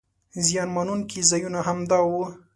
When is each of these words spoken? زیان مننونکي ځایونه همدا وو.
زیان 0.45 0.69
مننونکي 0.75 1.19
ځایونه 1.29 1.59
همدا 1.67 1.99
وو. 2.05 2.23